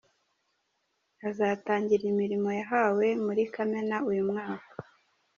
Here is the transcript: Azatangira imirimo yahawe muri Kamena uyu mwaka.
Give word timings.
Azatangira 1.29 2.03
imirimo 2.11 2.49
yahawe 2.59 3.05
muri 3.25 3.43
Kamena 3.53 3.97
uyu 4.09 4.23
mwaka. 4.29 4.71